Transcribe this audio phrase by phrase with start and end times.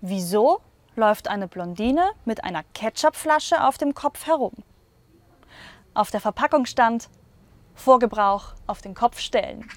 [0.00, 0.60] Wieso
[0.94, 4.52] läuft eine Blondine mit einer Ketchupflasche auf dem Kopf herum?
[5.94, 7.08] Auf der Verpackung stand
[7.74, 9.68] Vorgebrauch auf den Kopf stellen.